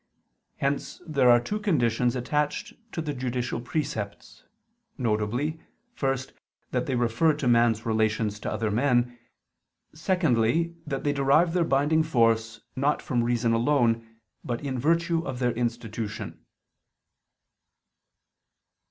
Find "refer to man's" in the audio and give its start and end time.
6.95-7.85